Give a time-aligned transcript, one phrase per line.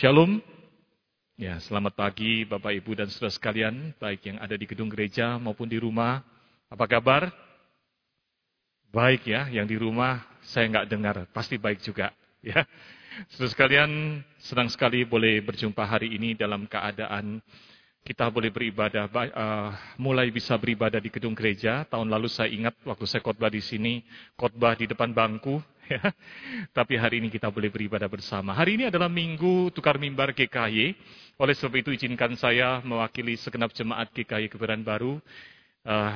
[0.00, 0.40] Shalom.
[1.36, 5.68] Ya, selamat pagi Bapak Ibu dan saudara sekalian, baik yang ada di gedung gereja maupun
[5.68, 6.24] di rumah.
[6.72, 7.28] Apa kabar?
[8.88, 12.16] Baik ya, yang di rumah saya nggak dengar, pasti baik juga.
[12.40, 12.64] Ya,
[13.28, 13.90] saudara sekalian,
[14.40, 17.44] senang sekali boleh berjumpa hari ini dalam keadaan
[18.00, 21.84] kita boleh beribadah, uh, mulai bisa beribadah di gedung gereja.
[21.84, 24.00] Tahun lalu saya ingat waktu saya khotbah di sini,
[24.32, 25.60] khotbah di depan bangku,
[25.90, 26.02] ya.
[26.70, 28.54] Tapi hari ini kita boleh beribadah bersama.
[28.54, 30.94] Hari ini adalah minggu tukar mimbar GKY.
[31.40, 35.18] Oleh sebab itu izinkan saya mewakili segenap jemaat GKY Keberan Baru.
[35.82, 36.14] Uh,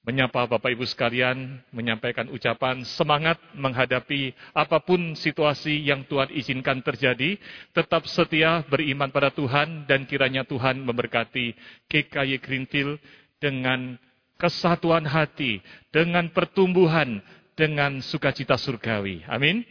[0.00, 7.36] menyapa Bapak Ibu sekalian, menyampaikan ucapan semangat menghadapi apa pun situasi yang Tuhan izinkan terjadi,
[7.76, 11.52] tetap setia beriman pada Tuhan dan kiranya Tuhan memberkati
[11.92, 12.96] GKY Greenfield
[13.36, 14.00] dengan
[14.40, 15.60] kesatuan hati,
[15.92, 17.20] dengan pertumbuhan,
[17.58, 19.22] dengan sukacita surgawi.
[19.26, 19.62] Amin.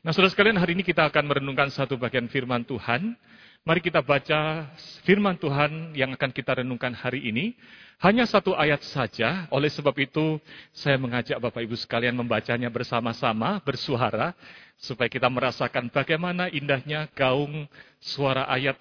[0.00, 3.16] Nah, saudara sekalian, hari ini kita akan merenungkan satu bagian firman Tuhan.
[3.60, 4.72] Mari kita baca
[5.04, 7.52] firman Tuhan yang akan kita renungkan hari ini.
[8.00, 10.40] Hanya satu ayat saja, oleh sebab itu
[10.72, 14.32] saya mengajak Bapak Ibu sekalian membacanya bersama-sama, bersuara,
[14.80, 17.68] supaya kita merasakan bagaimana indahnya gaung
[18.00, 18.80] suara ayat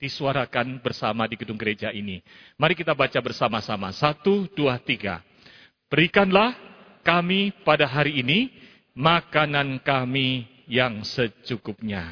[0.00, 2.24] disuarakan bersama di gedung gereja ini.
[2.56, 3.92] Mari kita baca bersama-sama.
[3.92, 5.20] Satu, dua, tiga.
[5.92, 6.69] Berikanlah
[7.02, 8.50] kami pada hari ini
[8.94, 12.10] makanan kami yang secukupnya.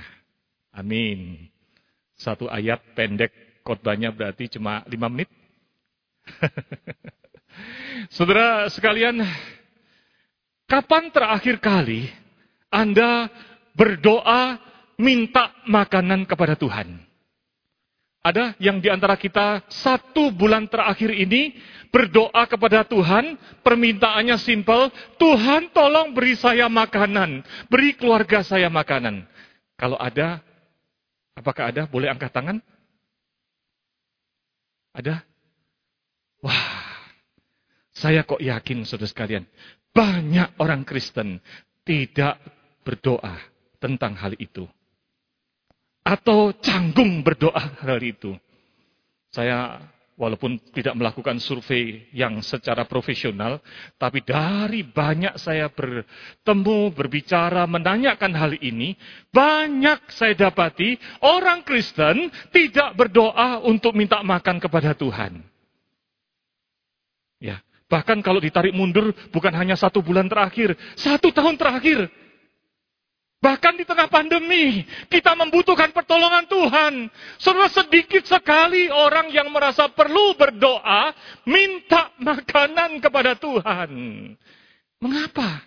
[0.75, 1.49] Amin.
[2.19, 5.31] Satu ayat pendek khotbahnya berarti cuma lima menit.
[8.15, 9.23] Saudara sekalian,
[10.69, 12.07] kapan terakhir kali
[12.69, 13.33] Anda
[13.73, 14.61] berdoa
[14.99, 17.08] minta makanan kepada Tuhan?
[18.29, 21.57] Ada yang di antara kita satu bulan terakhir ini
[21.89, 27.41] berdoa kepada Tuhan, permintaannya simpel, Tuhan tolong beri saya makanan,
[27.73, 29.25] beri keluarga saya makanan.
[29.81, 30.45] Kalau ada,
[31.33, 31.89] apakah ada?
[31.89, 32.61] Boleh angkat tangan?
[34.93, 35.25] Ada?
[36.45, 36.85] Wah,
[37.97, 39.49] saya kok yakin saudara sekalian,
[39.97, 41.41] banyak orang Kristen
[41.81, 42.37] tidak
[42.85, 43.41] berdoa
[43.81, 44.69] tentang hal itu
[46.09, 48.33] atau canggung berdoa hari itu.
[49.29, 49.77] Saya
[50.17, 53.61] walaupun tidak melakukan survei yang secara profesional,
[54.01, 58.97] tapi dari banyak saya bertemu, berbicara, menanyakan hal ini,
[59.31, 65.45] banyak saya dapati orang Kristen tidak berdoa untuk minta makan kepada Tuhan.
[67.39, 72.11] Ya, bahkan kalau ditarik mundur bukan hanya satu bulan terakhir, satu tahun terakhir,
[73.39, 77.07] Bahkan di tengah pandemi, kita membutuhkan pertolongan Tuhan.
[77.39, 81.15] Saudara sedikit sekali orang yang merasa perlu berdoa,
[81.47, 83.91] minta makanan kepada Tuhan.
[84.99, 85.63] Mengapa?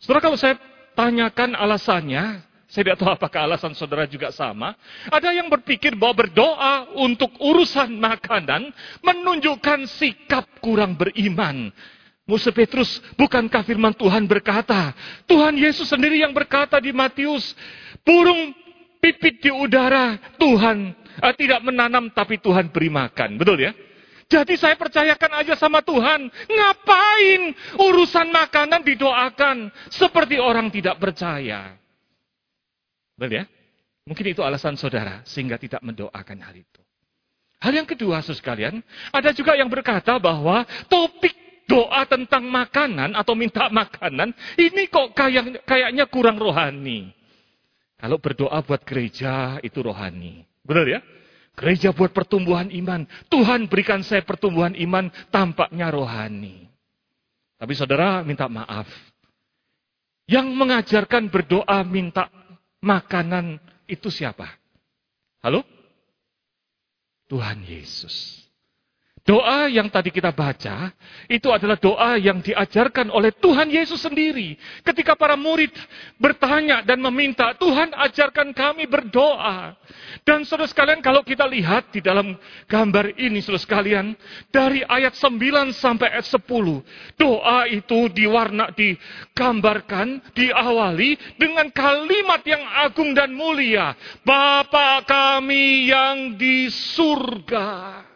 [0.00, 0.56] Saudara kalau saya
[0.96, 4.72] tanyakan alasannya, saya tidak tahu apakah alasan saudara juga sama.
[5.12, 8.72] Ada yang berpikir bahwa berdoa untuk urusan makanan
[9.04, 11.68] menunjukkan sikap kurang beriman.
[12.26, 14.90] Musa Petrus, bukankah firman Tuhan berkata,
[15.30, 17.54] Tuhan Yesus sendiri yang berkata di Matius,
[18.02, 18.50] burung
[18.98, 20.90] pipit di udara, Tuhan
[21.22, 23.38] eh, tidak menanam tapi Tuhan beri makan.
[23.38, 23.72] Betul ya?
[24.26, 26.26] Jadi saya percayakan aja sama Tuhan.
[26.50, 27.42] Ngapain
[27.78, 31.78] urusan makanan didoakan seperti orang tidak percaya?
[33.14, 33.44] Betul ya?
[34.02, 36.82] Mungkin itu alasan saudara sehingga tidak mendoakan hal itu.
[37.62, 38.74] Hal yang kedua, saudara sekalian,
[39.14, 45.66] ada juga yang berkata bahwa topik doa tentang makanan atau minta makanan, ini kok kayak,
[45.66, 47.10] kayaknya kurang rohani.
[47.98, 50.46] Kalau berdoa buat gereja itu rohani.
[50.62, 51.00] Benar ya?
[51.56, 53.08] Gereja buat pertumbuhan iman.
[53.32, 56.68] Tuhan berikan saya pertumbuhan iman tampaknya rohani.
[57.56, 58.86] Tapi saudara minta maaf.
[60.28, 62.28] Yang mengajarkan berdoa minta
[62.84, 63.56] makanan
[63.88, 64.46] itu siapa?
[65.40, 65.64] Halo?
[67.26, 68.45] Tuhan Yesus.
[69.26, 70.94] Doa yang tadi kita baca,
[71.26, 74.54] itu adalah doa yang diajarkan oleh Tuhan Yesus sendiri.
[74.86, 75.74] Ketika para murid
[76.14, 79.74] bertanya dan meminta, Tuhan ajarkan kami berdoa.
[80.22, 82.38] Dan saudara sekalian, kalau kita lihat di dalam
[82.70, 84.14] gambar ini, saudara sekalian,
[84.54, 86.86] dari ayat 9 sampai ayat 10,
[87.18, 93.90] doa itu diwarna, digambarkan, diawali dengan kalimat yang agung dan mulia.
[94.22, 98.14] Bapa kami yang di surga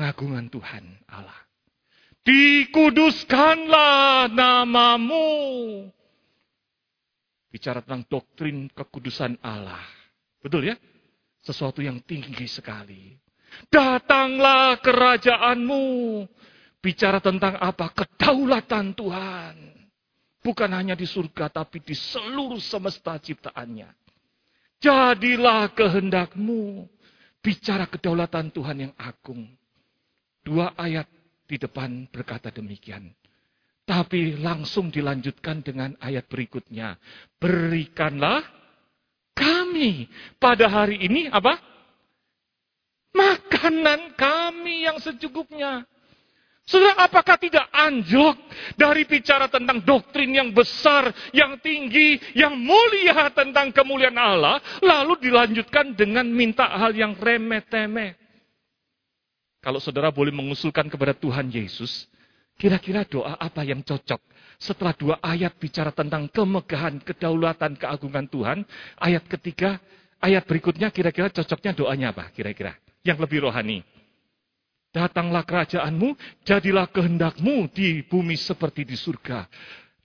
[0.00, 0.80] pengagungan Tuhan
[1.12, 1.36] Allah.
[2.24, 5.28] Dikuduskanlah namamu.
[7.52, 9.84] Bicara tentang doktrin kekudusan Allah.
[10.40, 10.76] Betul ya?
[11.44, 13.12] Sesuatu yang tinggi sekali.
[13.68, 15.84] Datanglah kerajaanmu.
[16.80, 17.92] Bicara tentang apa?
[17.92, 19.56] Kedaulatan Tuhan.
[20.40, 23.92] Bukan hanya di surga, tapi di seluruh semesta ciptaannya.
[24.80, 26.88] Jadilah kehendakmu.
[27.44, 29.59] Bicara kedaulatan Tuhan yang agung.
[30.50, 31.06] Dua ayat
[31.46, 33.06] di depan berkata demikian.
[33.86, 36.98] Tapi langsung dilanjutkan dengan ayat berikutnya.
[37.38, 38.42] Berikanlah
[39.30, 40.10] kami
[40.42, 41.54] pada hari ini apa?
[43.14, 45.86] Makanan kami yang secukupnya.
[46.66, 48.34] Saudara, apakah tidak anjlok
[48.74, 55.94] dari bicara tentang doktrin yang besar, yang tinggi, yang mulia tentang kemuliaan Allah, lalu dilanjutkan
[55.94, 58.29] dengan minta hal yang remeh-temeh?
[59.60, 62.08] Kalau saudara boleh mengusulkan kepada Tuhan Yesus,
[62.56, 64.20] kira-kira doa apa yang cocok?
[64.60, 68.58] Setelah dua ayat bicara tentang kemegahan, kedaulatan, keagungan Tuhan,
[68.96, 69.76] ayat ketiga,
[70.20, 72.32] ayat berikutnya kira-kira cocoknya doanya apa?
[72.32, 73.84] Kira-kira yang lebih rohani.
[74.90, 79.46] Datanglah kerajaanmu, jadilah kehendakmu di bumi seperti di surga.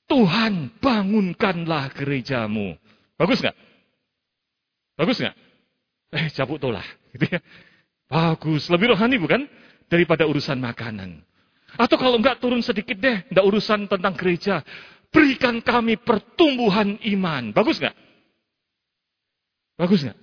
[0.05, 2.77] Tuhan bangunkanlah gerejamu.
[3.17, 3.57] Bagus nggak?
[4.93, 5.35] Bagus nggak?
[6.13, 6.85] Eh, cabut tolah.
[7.15, 7.39] Gitu ya.
[8.05, 9.49] Bagus, lebih rohani bukan?
[9.89, 11.21] Daripada urusan makanan.
[11.75, 14.63] Atau kalau enggak turun sedikit deh, enggak urusan tentang gereja.
[15.11, 17.51] Berikan kami pertumbuhan iman.
[17.55, 17.95] Bagus nggak?
[19.75, 20.19] Bagus nggak?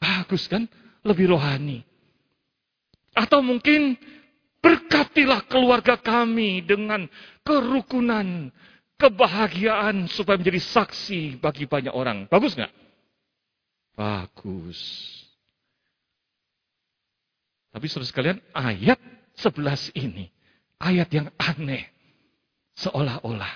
[0.00, 0.68] Bagus kan?
[1.04, 1.84] Lebih rohani.
[3.16, 3.96] Atau mungkin
[4.60, 7.08] berkatilah keluarga kami dengan
[7.46, 8.52] kerukunan,
[9.00, 12.28] kebahagiaan supaya menjadi saksi bagi banyak orang.
[12.28, 12.72] Bagus nggak?
[13.96, 14.80] Bagus.
[17.76, 18.96] Tapi saudara sekalian, ayat
[19.36, 20.32] 11 ini,
[20.80, 21.84] ayat yang aneh.
[22.80, 23.52] Seolah-olah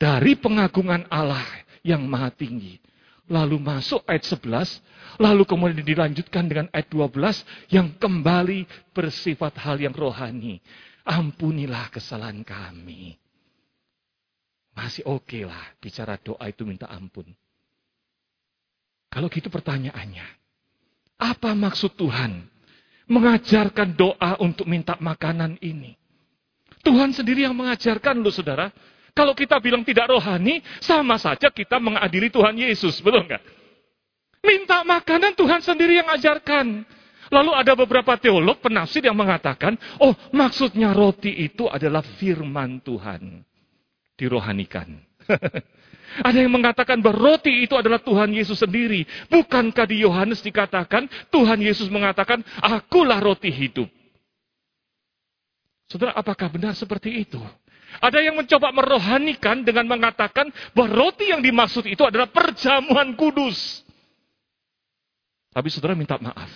[0.00, 1.44] dari pengagungan Allah
[1.84, 2.80] yang maha tinggi.
[3.28, 4.80] Lalu masuk ayat 11,
[5.20, 8.64] Lalu kemudian dilanjutkan dengan ayat 12 yang kembali
[8.96, 10.64] bersifat hal yang rohani.
[11.04, 13.20] Ampunilah kesalahan kami.
[14.72, 17.26] Masih oke okay lah bicara doa itu minta ampun.
[19.10, 20.24] Kalau gitu pertanyaannya,
[21.18, 22.46] apa maksud Tuhan
[23.10, 25.98] mengajarkan doa untuk minta makanan ini?
[26.80, 28.72] Tuhan sendiri yang mengajarkan loh saudara.
[29.10, 33.42] Kalau kita bilang tidak rohani, sama saja kita mengadili Tuhan Yesus, betul nggak?
[34.40, 36.86] Minta makanan Tuhan sendiri yang ajarkan.
[37.30, 43.44] Lalu ada beberapa teolog penafsir yang mengatakan, oh maksudnya roti itu adalah firman Tuhan.
[44.16, 44.98] Dirohanikan.
[46.18, 49.06] ada yang mengatakan bahwa roti itu adalah Tuhan Yesus sendiri.
[49.30, 53.86] Bukankah di Yohanes dikatakan, Tuhan Yesus mengatakan, akulah roti hidup.
[55.86, 57.38] Saudara, apakah benar seperti itu?
[57.98, 63.82] Ada yang mencoba merohanikan dengan mengatakan bahwa roti yang dimaksud itu adalah perjamuan kudus.
[65.50, 66.46] Tapi saudara minta maaf.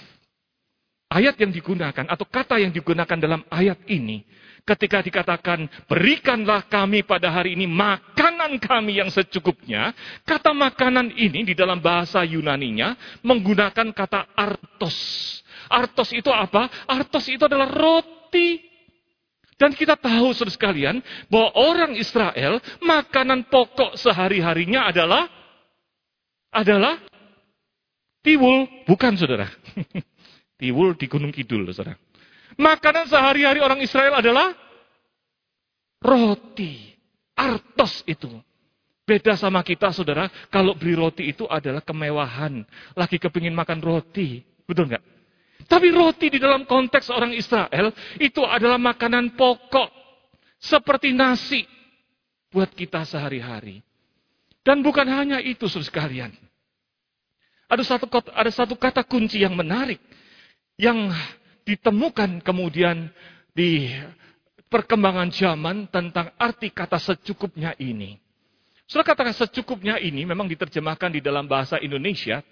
[1.10, 4.22] Ayat yang digunakan atau kata yang digunakan dalam ayat ini
[4.64, 9.92] ketika dikatakan berikanlah kami pada hari ini makanan kami yang secukupnya,
[10.24, 14.96] kata makanan ini di dalam bahasa Yunaninya menggunakan kata artos.
[15.68, 16.68] Artos itu apa?
[16.88, 18.72] Artos itu adalah roti.
[19.54, 20.98] Dan kita tahu saudara sekalian
[21.30, 25.30] bahwa orang Israel makanan pokok sehari-harinya adalah
[26.50, 26.98] adalah
[28.24, 29.46] Tiwul, bukan saudara.
[30.60, 31.94] Tiwul di Gunung Kidul, saudara.
[32.54, 34.54] Makanan sehari-hari orang Israel adalah
[36.02, 36.94] roti.
[37.34, 38.30] Artos itu.
[39.04, 40.30] Beda sama kita, saudara.
[40.48, 42.62] Kalau beli roti itu adalah kemewahan.
[42.94, 44.40] Lagi kepingin makan roti.
[44.64, 45.04] Betul nggak?
[45.66, 47.90] Tapi roti di dalam konteks orang Israel
[48.22, 49.90] itu adalah makanan pokok.
[50.62, 51.66] Seperti nasi.
[52.54, 53.82] Buat kita sehari-hari.
[54.64, 56.32] Dan bukan hanya itu, saudara sekalian.
[57.68, 59.98] Ada satu, ada satu kata kunci yang menarik
[60.78, 61.10] yang
[61.64, 63.08] ditemukan kemudian
[63.56, 63.88] di
[64.68, 68.24] perkembangan zaman tentang arti kata secukupnya ini.
[68.84, 72.44] Sudah kata secukupnya ini memang diterjemahkan di dalam bahasa Indonesia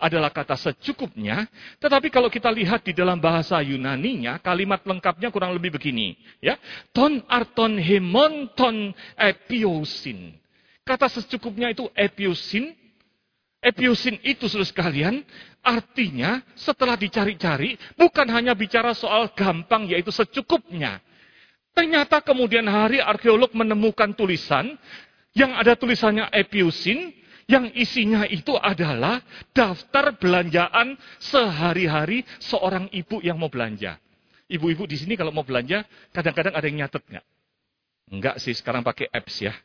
[0.00, 1.44] adalah kata secukupnya,
[1.76, 6.56] tetapi kalau kita lihat di dalam bahasa Yunaninya, kalimat lengkapnya kurang lebih begini, ya.
[6.96, 10.32] Ton arton hemon ton epiosin.
[10.88, 12.72] Kata secukupnya itu epiosin,
[13.64, 15.24] Epiusin itu sudah sekalian,
[15.64, 21.00] artinya setelah dicari-cari, bukan hanya bicara soal gampang, yaitu secukupnya.
[21.72, 24.76] Ternyata kemudian hari arkeolog menemukan tulisan,
[25.32, 27.16] yang ada tulisannya epiusin,
[27.48, 29.24] yang isinya itu adalah
[29.56, 33.96] daftar belanjaan sehari-hari seorang ibu yang mau belanja.
[34.44, 37.26] Ibu-ibu di sini kalau mau belanja, kadang-kadang ada yang nyatet nggak?
[38.12, 39.56] Enggak sih, sekarang pakai apps ya.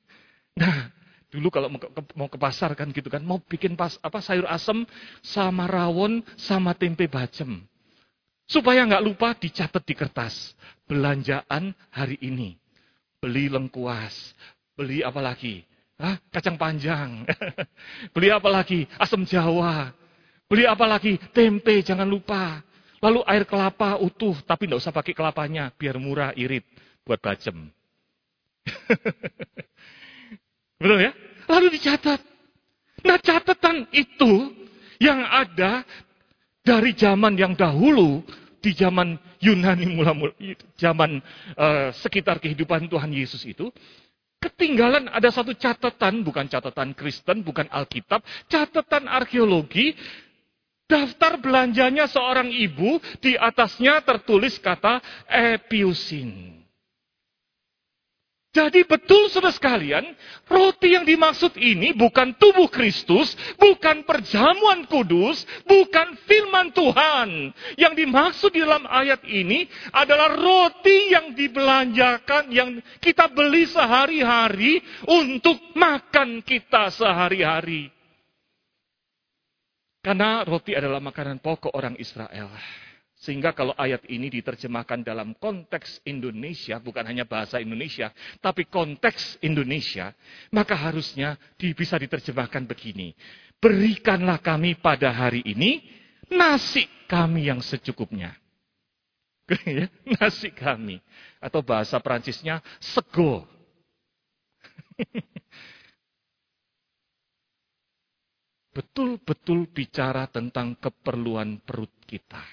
[0.60, 0.92] nah,
[1.28, 1.68] Dulu kalau
[2.16, 4.88] mau ke pasar kan gitu kan, mau bikin pas apa sayur asem
[5.20, 7.60] sama rawon sama tempe bacem.
[8.48, 10.56] Supaya nggak lupa dicatat di kertas.
[10.88, 12.56] Belanjaan hari ini.
[13.20, 14.32] Beli lengkuas,
[14.78, 15.66] Beli apa lagi?
[15.98, 16.14] Hah?
[16.30, 17.26] Kacang panjang.
[18.14, 18.86] Beli apa lagi?
[18.94, 19.90] Asam jawa.
[20.46, 21.18] Beli apa lagi?
[21.34, 22.62] Tempe, jangan lupa.
[23.02, 26.62] Lalu air kelapa utuh, tapi tidak usah pakai kelapanya, biar murah, irit,
[27.02, 27.74] buat bacem.
[30.78, 31.12] Betul ya?
[31.50, 32.20] Lalu dicatat.
[33.02, 34.54] Nah catatan itu
[35.02, 35.82] yang ada
[36.62, 38.22] dari zaman yang dahulu,
[38.58, 40.34] di zaman Yunani mula, -mula
[40.74, 41.22] zaman
[41.54, 43.70] uh, sekitar kehidupan Tuhan Yesus itu,
[44.42, 49.94] ketinggalan ada satu catatan, bukan catatan Kristen, bukan Alkitab, catatan arkeologi,
[50.90, 56.58] daftar belanjanya seorang ibu, di atasnya tertulis kata epiusin.
[58.48, 60.08] Jadi betul saudara sekalian,
[60.48, 67.52] roti yang dimaksud ini bukan tubuh Kristus, bukan perjamuan kudus, bukan firman Tuhan.
[67.76, 75.60] Yang dimaksud di dalam ayat ini adalah roti yang dibelanjakan, yang kita beli sehari-hari untuk
[75.76, 77.92] makan kita sehari-hari.
[80.00, 82.48] Karena roti adalah makanan pokok orang Israel.
[83.18, 90.14] Sehingga kalau ayat ini diterjemahkan dalam konteks Indonesia, bukan hanya bahasa Indonesia, tapi konteks Indonesia,
[90.54, 93.18] maka harusnya bisa diterjemahkan begini.
[93.58, 95.82] Berikanlah kami pada hari ini
[96.30, 98.38] nasi kami yang secukupnya.
[99.64, 101.00] Ya, nasi kami.
[101.40, 103.48] Atau bahasa Perancisnya sego.
[108.76, 112.44] Betul-betul bicara tentang keperluan perut kita.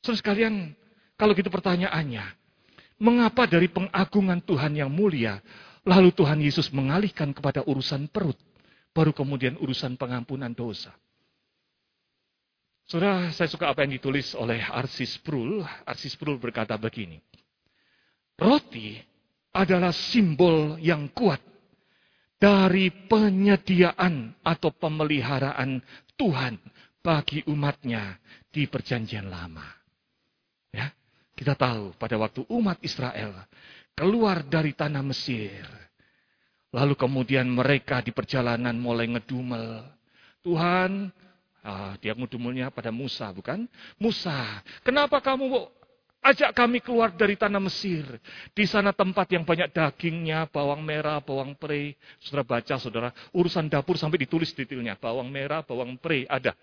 [0.00, 0.72] Saudara sekalian,
[1.20, 2.24] kalau gitu pertanyaannya,
[3.00, 5.40] mengapa dari pengagungan Tuhan yang mulia,
[5.84, 8.36] lalu Tuhan Yesus mengalihkan kepada urusan perut,
[8.96, 10.96] baru kemudian urusan pengampunan dosa?
[12.88, 15.62] Saudara, saya suka apa yang ditulis oleh Arsis Prul.
[15.86, 17.22] Arsis Prul berkata begini,
[18.40, 18.98] Roti
[19.54, 21.38] adalah simbol yang kuat
[22.40, 25.78] dari penyediaan atau pemeliharaan
[26.16, 26.56] Tuhan
[26.98, 28.16] bagi umatnya
[28.48, 29.79] di perjanjian lama.
[30.70, 30.94] Ya,
[31.34, 33.34] kita tahu pada waktu umat Israel
[33.98, 35.66] keluar dari tanah Mesir.
[36.70, 39.82] Lalu kemudian mereka di perjalanan mulai ngedumel.
[40.40, 41.10] Tuhan,
[41.66, 43.66] ah, dia ngedumelnya pada Musa, bukan?
[43.98, 45.66] Musa, kenapa kamu
[46.22, 48.06] ajak kami keluar dari tanah Mesir?
[48.54, 51.98] Di sana tempat yang banyak dagingnya, bawang merah, bawang pre.
[52.22, 54.94] Saudara baca, saudara, urusan dapur sampai ditulis detailnya.
[54.94, 56.54] Bawang merah, bawang pre, ada.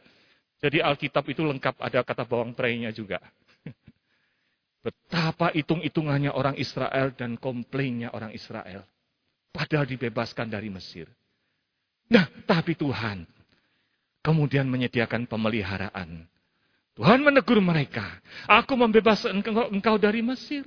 [0.57, 3.21] Jadi Alkitab itu lengkap, ada kata bawang pre-nya juga.
[4.88, 8.88] Betapa hitung-hitungannya orang Israel dan komplainnya orang Israel.
[9.51, 11.12] Padahal dibebaskan dari Mesir.
[12.08, 13.27] Nah, tapi Tuhan
[14.24, 16.24] kemudian menyediakan pemeliharaan.
[16.96, 19.44] Tuhan menegur mereka, aku membebaskan
[19.75, 20.63] engkau, dari Mesir.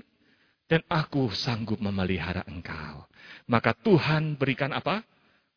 [0.69, 3.09] Dan aku sanggup memelihara engkau.
[3.51, 5.03] Maka Tuhan berikan apa?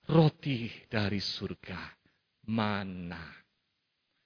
[0.09, 1.77] Roti dari surga.
[2.49, 3.42] Mana.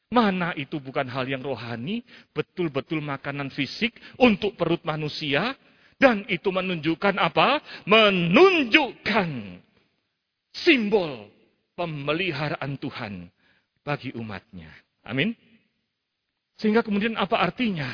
[0.07, 1.99] Mana itu bukan hal yang rohani,
[2.31, 5.55] betul-betul makanan fisik untuk perut manusia.
[5.97, 7.59] Dan itu menunjukkan apa?
[7.89, 9.29] Menunjukkan
[10.53, 11.27] simbol
[11.73, 13.27] pemeliharaan Tuhan
[13.81, 14.69] bagi umatnya.
[15.03, 15.33] Amin.
[16.57, 17.89] Sehingga kemudian apa artinya?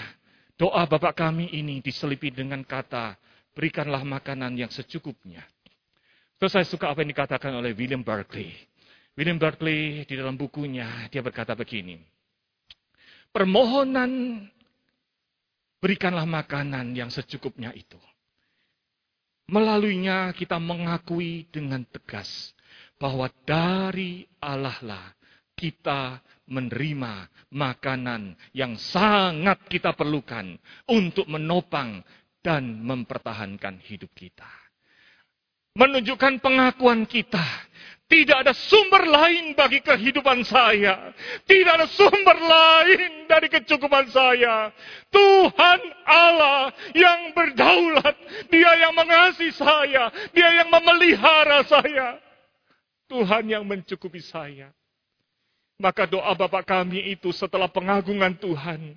[0.54, 3.18] Doa Bapak kami ini diselipi dengan kata,
[3.58, 5.42] berikanlah makanan yang secukupnya.
[6.38, 8.54] Terus saya suka apa yang dikatakan oleh William Barclay.
[9.14, 12.02] William Barclay di dalam bukunya, dia berkata begini.
[13.30, 14.42] Permohonan
[15.78, 17.98] berikanlah makanan yang secukupnya itu.
[19.50, 22.56] Melaluinya kita mengakui dengan tegas
[22.98, 25.06] bahwa dari Allah lah
[25.54, 26.18] kita
[26.50, 30.58] menerima makanan yang sangat kita perlukan
[30.90, 32.02] untuk menopang
[32.42, 34.63] dan mempertahankan hidup kita.
[35.74, 37.42] Menunjukkan pengakuan kita
[38.14, 41.18] tidak ada sumber lain bagi kehidupan saya.
[41.50, 44.70] Tidak ada sumber lain dari kecukupan saya.
[45.10, 48.14] Tuhan Allah yang berdaulat.
[48.54, 50.14] Dia yang mengasihi saya.
[50.30, 52.22] Dia yang memelihara saya.
[53.10, 54.70] Tuhan yang mencukupi saya.
[55.82, 58.94] Maka doa Bapak kami itu setelah pengagungan Tuhan.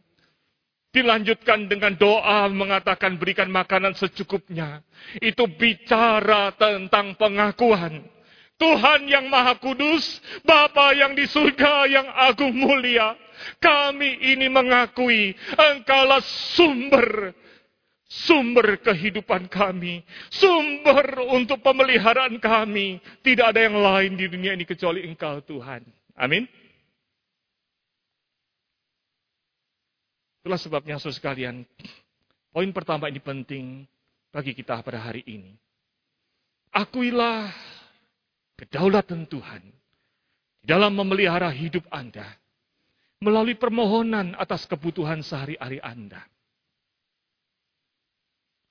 [0.95, 4.81] Dilanjutkan dengan doa mengatakan berikan makanan secukupnya.
[5.21, 8.17] Itu bicara tentang pengakuan
[8.57, 13.13] Tuhan yang Maha Kudus, Bapa yang di surga yang agung mulia,
[13.61, 16.25] kami ini mengakui Engkaulah
[16.57, 17.37] sumber
[18.07, 20.01] sumber kehidupan kami,
[20.31, 23.03] sumber untuk pemeliharaan kami.
[23.21, 25.85] Tidak ada yang lain di dunia ini kecuali Engkau Tuhan.
[26.17, 26.49] Amin.
[30.47, 31.67] Itulah sebabnya saudara sekalian,
[32.55, 33.83] poin pertama ini penting.
[34.31, 35.59] bagi kita pada hari ini.
[36.71, 37.51] Akuilah
[38.55, 39.67] kedaulatan Tuhan
[40.63, 42.31] dalam memelihara hidup Anda
[43.19, 46.23] melalui permohonan atas kebutuhan sehari-hari Anda.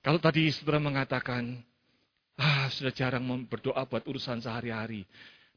[0.00, 1.60] Kalau tadi saudara mengatakan,
[2.40, 5.04] ah sudah jarang berdoa buat urusan sehari-hari.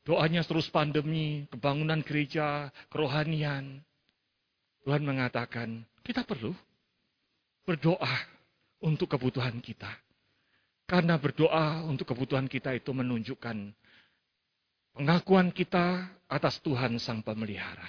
[0.03, 3.87] Doanya terus pandemi, kebangunan gereja, kerohanian.
[4.89, 6.49] Tuhan mengatakan, kita perlu
[7.61, 8.25] berdoa
[8.81, 9.85] untuk kebutuhan kita.
[10.89, 13.69] Karena berdoa untuk kebutuhan kita itu menunjukkan
[14.97, 17.85] pengakuan kita atas Tuhan Sang Pemelihara.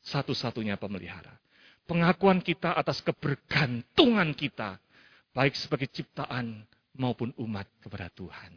[0.00, 1.36] Satu-satunya pemelihara.
[1.84, 4.80] Pengakuan kita atas kebergantungan kita
[5.36, 6.64] baik sebagai ciptaan
[6.96, 8.56] maupun umat kepada Tuhan.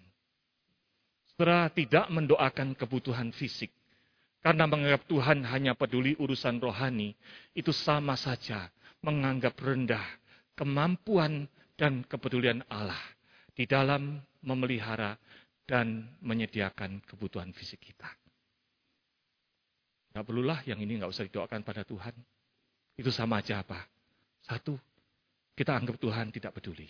[1.36, 3.67] Saudara tidak mendoakan kebutuhan fisik
[4.46, 7.18] karena menganggap Tuhan hanya peduli urusan rohani,
[7.58, 8.70] itu sama saja
[9.02, 10.06] menganggap rendah
[10.54, 13.02] kemampuan dan kepedulian Allah
[13.58, 15.18] di dalam memelihara
[15.66, 18.06] dan menyediakan kebutuhan fisik kita.
[20.14, 22.14] Tidak perlulah yang ini nggak usah didoakan pada Tuhan.
[23.02, 23.82] Itu sama aja apa?
[24.46, 24.78] Satu,
[25.58, 26.86] kita anggap Tuhan tidak peduli.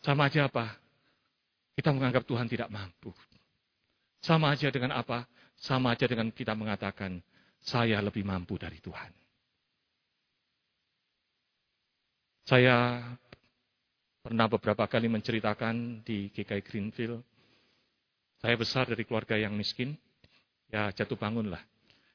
[0.00, 0.80] Sama aja apa?
[1.76, 3.12] Kita menganggap Tuhan tidak mampu.
[4.24, 5.28] Sama aja dengan apa?
[5.58, 7.22] Sama aja dengan kita mengatakan,
[7.64, 9.12] saya lebih mampu dari Tuhan.
[12.44, 13.00] Saya
[14.20, 17.24] pernah beberapa kali menceritakan di GKI Greenfield,
[18.44, 19.96] saya besar dari keluarga yang miskin,
[20.68, 21.64] ya jatuh bangun lah.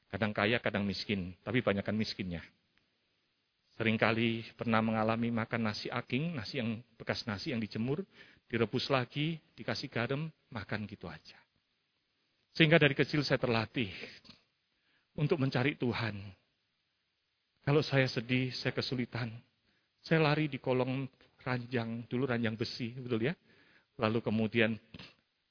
[0.06, 2.38] Kadang kaya, kadang miskin, tapi banyakkan miskinnya.
[3.74, 8.06] Seringkali pernah mengalami makan nasi aking, nasi yang bekas nasi yang dijemur,
[8.46, 11.38] direbus lagi, dikasih garam, makan gitu aja.
[12.54, 13.90] Sehingga dari kecil saya terlatih
[15.14, 16.18] untuk mencari Tuhan.
[17.60, 19.30] Kalau saya sedih, saya kesulitan,
[20.00, 21.04] saya lari di kolong
[21.44, 23.34] ranjang, dulu ranjang besi, betul ya?
[24.00, 24.80] Lalu kemudian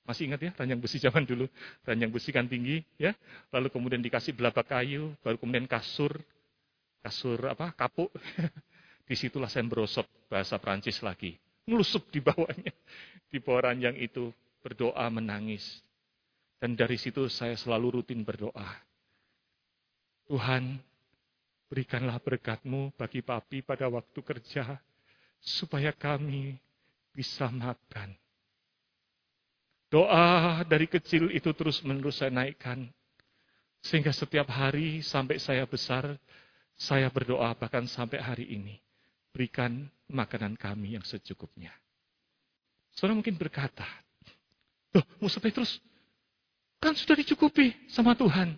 [0.10, 1.46] masih ingat ya ranjang besi zaman dulu,
[1.86, 3.14] ranjang besi kan tinggi ya.
[3.54, 6.18] Lalu kemudian dikasih belabak kayu, baru kemudian kasur,
[7.06, 8.10] kasur apa kapuk.
[9.10, 11.34] Di situlah saya merosot bahasa Prancis lagi.
[11.66, 12.70] Ngelusup di bawahnya.
[13.26, 14.30] Di bawah ranjang itu
[14.62, 15.82] berdoa menangis.
[16.60, 18.68] Dan dari situ saya selalu rutin berdoa.
[20.28, 20.78] Tuhan,
[21.72, 24.78] berikanlah berkatmu bagi papi pada waktu kerja.
[25.40, 26.60] Supaya kami
[27.16, 28.12] bisa makan.
[29.90, 32.92] Doa dari kecil itu terus menerus saya naikkan.
[33.80, 36.20] Sehingga setiap hari sampai saya besar,
[36.76, 38.76] saya berdoa bahkan sampai hari ini.
[39.32, 41.72] Berikan makanan kami yang secukupnya.
[42.92, 43.88] Saudara mungkin berkata,
[44.92, 45.80] Loh, Musa Petrus,
[46.80, 48.56] kan sudah dicukupi sama Tuhan.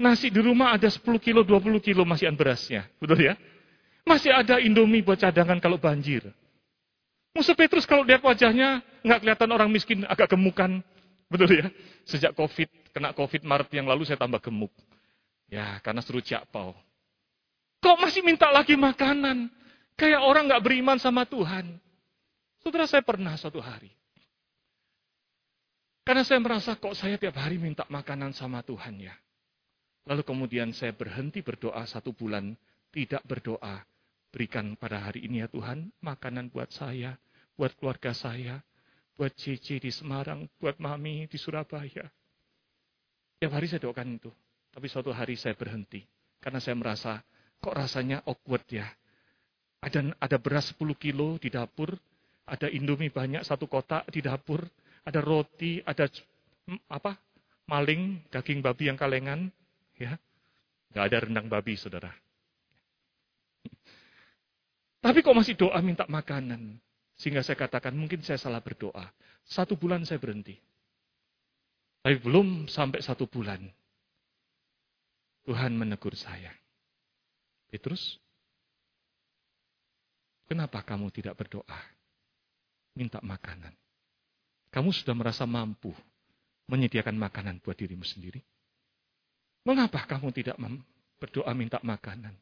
[0.00, 2.88] Nasi di rumah ada 10 kilo, 20 kilo masih berasnya.
[2.98, 3.38] Betul ya?
[4.02, 6.26] Masih ada indomie buat cadangan kalau banjir.
[7.32, 10.82] Musa Petrus kalau lihat wajahnya, nggak kelihatan orang miskin, agak gemukan.
[11.30, 11.66] Betul ya?
[12.04, 14.74] Sejak COVID, kena COVID Maret yang lalu saya tambah gemuk.
[15.48, 16.74] Ya, karena seru jakpau.
[17.78, 19.48] Kok masih minta lagi makanan?
[19.96, 21.78] Kayak orang gak beriman sama Tuhan.
[22.62, 23.90] Saudara saya pernah suatu hari.
[26.02, 29.14] Karena saya merasa kok saya tiap hari minta makanan sama Tuhan ya.
[30.10, 32.54] Lalu kemudian saya berhenti berdoa satu bulan.
[32.92, 33.86] Tidak berdoa.
[34.32, 37.14] Berikan pada hari ini ya Tuhan makanan buat saya.
[37.54, 38.58] Buat keluarga saya.
[39.14, 40.50] Buat Cici di Semarang.
[40.58, 42.10] Buat Mami di Surabaya.
[43.38, 44.30] Tiap hari saya doakan itu.
[44.74, 46.02] Tapi suatu hari saya berhenti.
[46.42, 47.22] Karena saya merasa
[47.62, 48.90] Kok rasanya awkward ya?
[49.78, 51.94] Ada ada beras 10 kilo di dapur,
[52.42, 54.66] ada indomie banyak satu kotak di dapur,
[55.02, 56.06] ada roti, ada
[56.90, 57.18] apa?
[57.66, 59.50] Maling, daging babi yang kalengan,
[59.98, 60.18] ya.
[60.92, 62.12] Gak ada rendang babi, saudara.
[65.02, 66.78] Tapi kok masih doa minta makanan?
[67.18, 69.10] Sehingga saya katakan mungkin saya salah berdoa.
[69.42, 70.54] Satu bulan saya berhenti.
[72.02, 73.62] Tapi belum sampai satu bulan.
[75.42, 76.54] Tuhan menegur saya.
[77.66, 78.20] Petrus,
[80.46, 81.80] kenapa kamu tidak berdoa?
[82.94, 83.81] Minta makanan.
[84.72, 85.92] Kamu sudah merasa mampu
[86.64, 88.40] menyediakan makanan buat dirimu sendiri.
[89.68, 90.56] Mengapa kamu tidak
[91.20, 92.32] berdoa minta makanan?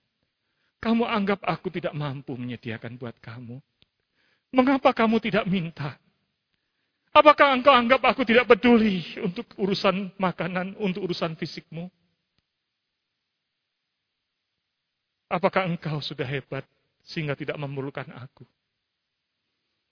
[0.80, 3.58] Kamu anggap aku tidak mampu menyediakan buat kamu.
[4.54, 5.98] Mengapa kamu tidak minta?
[7.10, 11.90] Apakah engkau anggap aku tidak peduli untuk urusan makanan, untuk urusan fisikmu?
[15.26, 16.62] Apakah engkau sudah hebat
[17.02, 18.46] sehingga tidak memerlukan aku?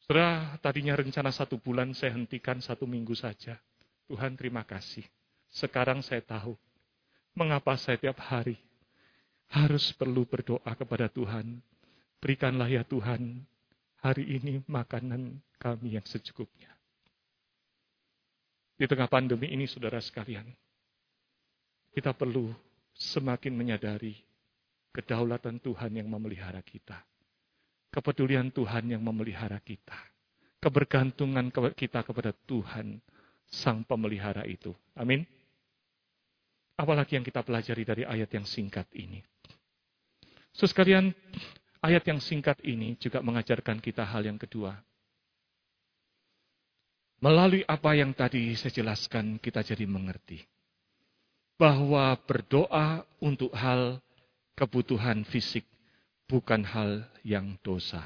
[0.08, 3.60] Saudara, tadinya rencana satu bulan saya hentikan satu minggu saja.
[4.08, 5.04] Tuhan terima kasih.
[5.52, 6.56] Sekarang saya tahu
[7.36, 8.56] mengapa saya tiap hari
[9.52, 11.60] harus perlu berdoa kepada Tuhan.
[12.24, 13.44] Berikanlah ya Tuhan
[14.00, 16.72] hari ini makanan kami yang secukupnya.
[18.80, 20.48] Di tengah pandemi ini, saudara sekalian,
[21.92, 22.48] kita perlu
[22.96, 24.16] semakin menyadari
[24.88, 26.96] kedaulatan Tuhan yang memelihara kita.
[27.88, 29.96] Kepedulian Tuhan yang memelihara kita.
[30.58, 32.98] Kebergantungan kita kepada Tuhan,
[33.48, 34.74] Sang Pemelihara itu.
[34.98, 35.24] Amin.
[36.78, 39.24] Apalagi yang kita pelajari dari ayat yang singkat ini.
[40.52, 41.14] So sekalian,
[41.82, 44.76] ayat yang singkat ini juga mengajarkan kita hal yang kedua.
[47.18, 50.38] Melalui apa yang tadi saya jelaskan, kita jadi mengerti
[51.58, 53.98] bahwa berdoa untuk hal
[54.54, 55.66] kebutuhan fisik
[56.28, 58.04] bukan hal yang dosa.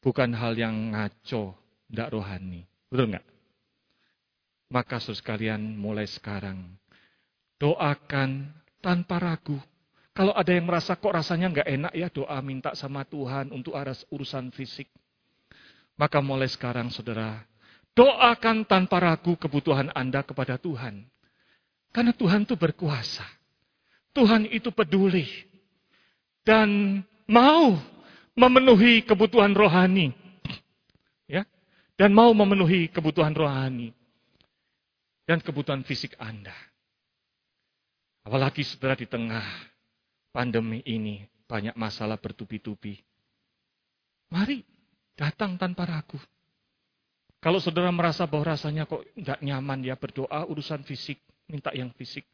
[0.00, 1.54] Bukan hal yang ngaco,
[1.86, 2.64] tidak rohani.
[2.88, 3.26] Betul nggak?
[4.72, 6.74] Maka saudara sekalian mulai sekarang,
[7.60, 8.50] doakan
[8.82, 9.60] tanpa ragu.
[10.16, 13.76] Kalau ada yang merasa kok rasanya nggak enak ya doa minta sama Tuhan untuk
[14.10, 14.88] urusan fisik.
[15.94, 17.44] Maka mulai sekarang saudara,
[17.92, 21.04] doakan tanpa ragu kebutuhan Anda kepada Tuhan.
[21.92, 23.24] Karena Tuhan itu berkuasa.
[24.16, 25.28] Tuhan itu peduli
[26.40, 27.78] dan mau
[28.34, 30.14] memenuhi kebutuhan rohani.
[31.26, 31.42] Ya,
[31.98, 33.90] dan mau memenuhi kebutuhan rohani
[35.26, 36.54] dan kebutuhan fisik Anda.
[38.22, 39.42] Apalagi setelah di tengah
[40.30, 42.98] pandemi ini banyak masalah bertubi-tubi.
[44.30, 44.62] Mari
[45.14, 46.18] datang tanpa ragu.
[47.38, 52.26] Kalau saudara merasa bahwa rasanya kok tidak nyaman ya berdoa urusan fisik, minta yang fisik.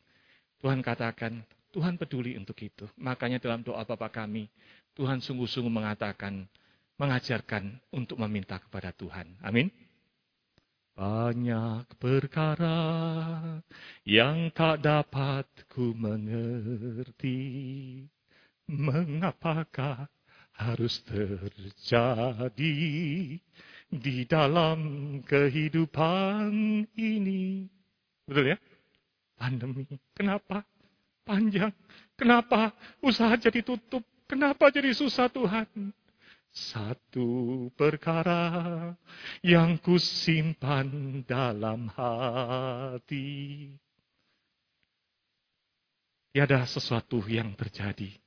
[0.63, 2.89] Tuhan katakan, Tuhan peduli untuk itu.
[2.97, 4.49] Makanya dalam doa Bapa kami,
[4.93, 6.45] Tuhan sungguh-sungguh mengatakan,
[7.01, 9.37] mengajarkan untuk meminta kepada Tuhan.
[9.41, 9.73] Amin.
[10.93, 12.79] Banyak perkara
[14.05, 17.41] yang tak dapat ku mengerti.
[18.69, 20.07] Mengapakah
[20.53, 22.77] harus terjadi
[23.89, 24.79] di dalam
[25.25, 26.53] kehidupan
[26.95, 27.67] ini?
[28.29, 28.59] Betul ya?
[29.41, 29.89] Pandemi.
[30.13, 30.63] Kenapa?
[31.23, 31.71] panjang.
[32.19, 34.03] Kenapa usaha jadi tutup?
[34.33, 35.93] Kenapa jadi susah Tuhan?
[36.49, 38.97] Satu perkara
[39.45, 43.69] yang kusimpan dalam hati.
[46.33, 48.22] Tiada sesuatu yang terjadi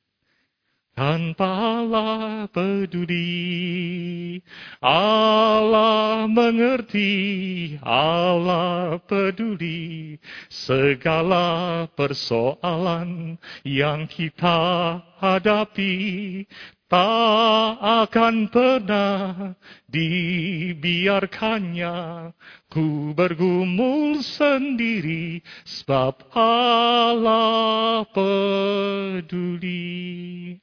[0.95, 1.43] tanpa
[1.83, 4.39] Allah peduli,
[4.79, 10.15] Allah mengerti, Allah peduli.
[10.47, 13.35] Segala persoalan
[13.67, 16.47] yang kita hadapi
[16.85, 19.57] tak akan pernah
[19.89, 22.29] dibiarkannya
[22.69, 29.81] ku bergumul sendiri sebab Allah peduli.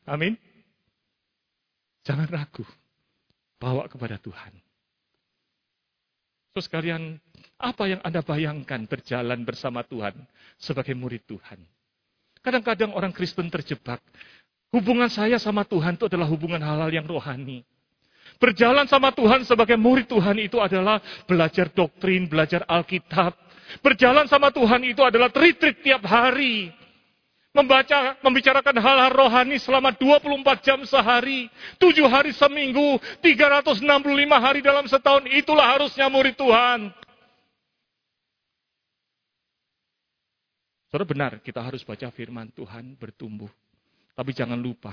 [0.06, 0.38] Amin.
[2.06, 2.62] Jangan ragu.
[3.62, 4.58] Bawa kepada Tuhan.
[6.52, 7.16] So sekalian,
[7.62, 10.18] apa yang Anda bayangkan berjalan bersama Tuhan
[10.58, 11.62] sebagai murid Tuhan?
[12.42, 14.02] Kadang-kadang orang Kristen terjebak
[14.72, 17.60] Hubungan saya sama Tuhan itu adalah hubungan halal yang rohani.
[18.40, 23.36] Berjalan sama Tuhan sebagai murid Tuhan itu adalah belajar doktrin, belajar Alkitab.
[23.84, 26.72] Berjalan sama Tuhan itu adalah retreat tiap hari.
[27.52, 31.52] Membaca, membicarakan hal-hal rohani selama 24 jam sehari.
[31.76, 33.84] 7 hari seminggu, 365
[34.40, 35.28] hari dalam setahun.
[35.28, 36.88] Itulah harusnya murid Tuhan.
[40.88, 43.52] Saudara benar, kita harus baca firman Tuhan bertumbuh.
[44.12, 44.92] Tapi jangan lupa,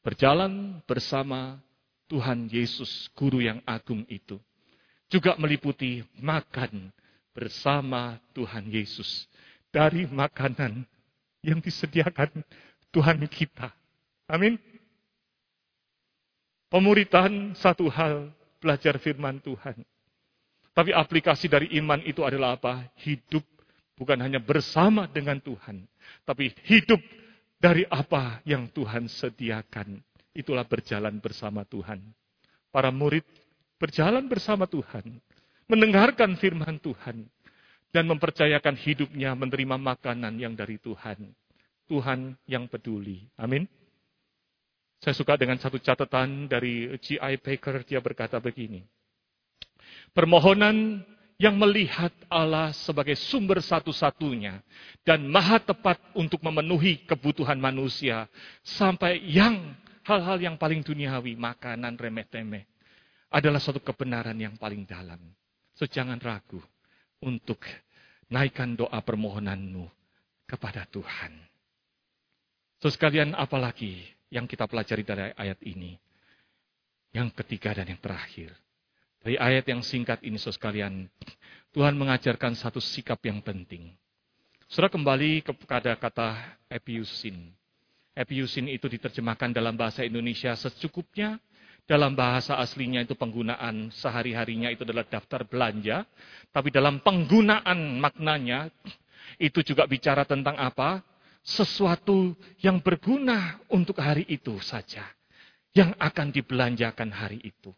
[0.00, 1.60] berjalan bersama
[2.08, 4.40] Tuhan Yesus, Guru yang agung itu.
[5.12, 6.88] Juga meliputi makan
[7.36, 9.28] bersama Tuhan Yesus.
[9.72, 10.84] Dari makanan
[11.44, 12.44] yang disediakan
[12.92, 13.72] Tuhan kita.
[14.28, 14.56] Amin.
[16.72, 19.84] Pemuritan satu hal, belajar firman Tuhan.
[20.72, 22.88] Tapi aplikasi dari iman itu adalah apa?
[23.04, 23.44] Hidup
[23.96, 25.84] bukan hanya bersama dengan Tuhan,
[26.24, 26.98] tapi hidup
[27.62, 30.02] dari apa yang Tuhan sediakan.
[30.34, 32.02] Itulah berjalan bersama Tuhan.
[32.74, 33.22] Para murid
[33.78, 35.22] berjalan bersama Tuhan,
[35.70, 37.22] mendengarkan firman Tuhan,
[37.94, 41.30] dan mempercayakan hidupnya menerima makanan yang dari Tuhan.
[41.86, 43.28] Tuhan yang peduli.
[43.36, 43.68] Amin.
[45.04, 47.42] Saya suka dengan satu catatan dari G.I.
[47.42, 48.80] Baker, dia berkata begini.
[50.16, 51.04] Permohonan
[51.42, 54.62] yang melihat Allah sebagai sumber satu-satunya
[55.02, 58.30] dan maha tepat untuk memenuhi kebutuhan manusia
[58.62, 59.74] sampai yang
[60.06, 62.62] hal-hal yang paling duniawi, makanan remeh-temeh
[63.26, 65.18] adalah suatu kebenaran yang paling dalam.
[65.74, 66.62] So jangan ragu
[67.26, 67.58] untuk
[68.30, 69.90] naikkan doa permohonanmu
[70.46, 71.42] kepada Tuhan.
[72.78, 75.98] So sekalian apalagi yang kita pelajari dari ayat ini?
[77.10, 78.61] Yang ketiga dan yang terakhir.
[79.22, 81.06] Dari ayat yang singkat ini, saudara sekalian,
[81.70, 83.94] Tuhan mengajarkan satu sikap yang penting.
[84.66, 87.54] Saudara kembali kepada kata epiusin.
[88.18, 91.38] Epiusin itu diterjemahkan dalam bahasa Indonesia secukupnya.
[91.86, 96.02] Dalam bahasa aslinya itu penggunaan sehari-harinya itu adalah daftar belanja.
[96.50, 98.74] Tapi dalam penggunaan maknanya
[99.38, 100.98] itu juga bicara tentang apa?
[101.46, 105.06] Sesuatu yang berguna untuk hari itu saja.
[105.74, 107.70] Yang akan dibelanjakan hari itu.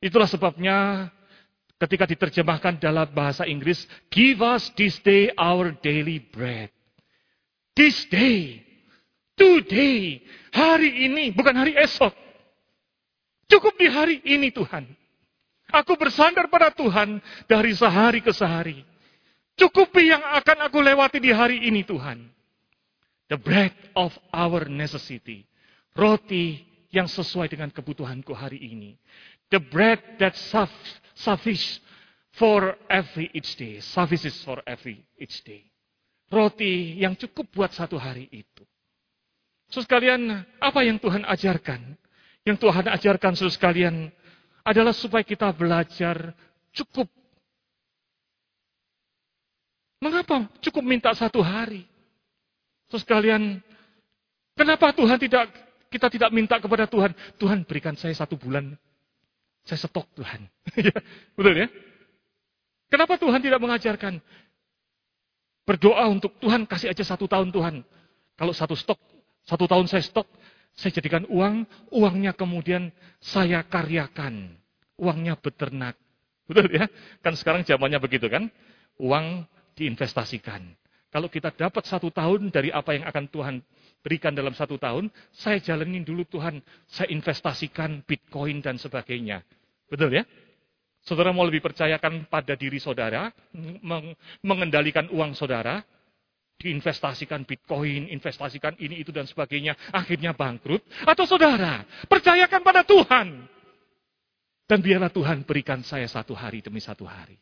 [0.00, 1.08] Itulah sebabnya
[1.80, 6.72] ketika diterjemahkan dalam bahasa Inggris, give us this day our daily bread.
[7.76, 8.64] This day,
[9.36, 12.12] today, hari ini, bukan hari esok.
[13.46, 14.88] Cukup di hari ini Tuhan.
[15.70, 18.80] Aku bersandar pada Tuhan dari sehari ke sehari.
[19.56, 22.28] Cukupi yang akan aku lewati di hari ini Tuhan.
[23.28, 25.44] The bread of our necessity.
[25.96, 28.96] Roti yang sesuai dengan kebutuhanku hari ini.
[29.50, 30.34] The bread that
[31.14, 31.78] suffice
[32.34, 33.78] for every each day.
[33.80, 35.64] Suffices for every each day.
[36.26, 38.66] Roti yang cukup buat satu hari itu.
[39.70, 40.22] Saudara sekalian,
[40.58, 41.94] apa yang Tuhan ajarkan?
[42.46, 43.94] Yang Tuhan ajarkan saudara sekalian
[44.62, 46.34] adalah supaya kita belajar
[46.74, 47.06] cukup.
[50.02, 51.86] Mengapa cukup minta satu hari?
[52.90, 53.42] Saudara sekalian,
[54.58, 55.46] kenapa Tuhan tidak
[55.90, 58.74] kita tidak minta kepada Tuhan, Tuhan berikan saya satu bulan
[59.66, 60.46] saya stok Tuhan.
[60.76, 60.94] Ya,
[61.34, 61.68] betul ya?
[62.86, 64.22] Kenapa Tuhan tidak mengajarkan?
[65.66, 67.82] Berdoa untuk Tuhan kasih aja satu tahun Tuhan.
[68.38, 69.00] Kalau satu stok,
[69.42, 70.28] satu tahun saya stok,
[70.76, 74.54] saya jadikan uang, uangnya kemudian saya karyakan.
[75.00, 75.98] Uangnya beternak.
[76.46, 76.86] Betul ya?
[77.24, 78.46] Kan sekarang zamannya begitu kan?
[79.02, 80.62] Uang diinvestasikan.
[81.10, 83.54] Kalau kita dapat satu tahun dari apa yang akan Tuhan
[84.04, 89.40] berikan dalam satu tahun, saya jalanin dulu Tuhan, saya investasikan Bitcoin dan sebagainya.
[89.86, 90.24] Betul ya?
[91.06, 93.30] Saudara mau lebih percayakan pada diri saudara,
[94.42, 95.78] mengendalikan uang saudara,
[96.58, 100.82] diinvestasikan Bitcoin, investasikan ini, itu, dan sebagainya, akhirnya bangkrut.
[101.06, 103.46] Atau saudara, percayakan pada Tuhan.
[104.66, 107.38] Dan biarlah Tuhan berikan saya satu hari demi satu hari.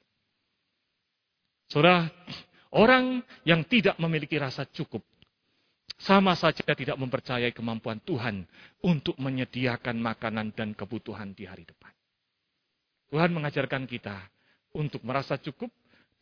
[1.65, 2.05] Saudara,
[2.77, 5.01] orang yang tidak memiliki rasa cukup,
[5.97, 8.45] sama saja tidak mempercayai kemampuan Tuhan
[8.85, 11.89] untuk menyediakan makanan dan kebutuhan di hari depan.
[13.12, 14.17] Tuhan mengajarkan kita
[14.75, 15.71] untuk merasa cukup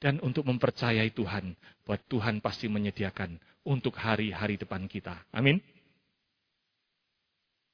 [0.02, 1.54] dan untuk mempercayai Tuhan
[1.86, 5.14] bahwa Tuhan pasti menyediakan untuk hari-hari depan kita.
[5.30, 5.62] Amin.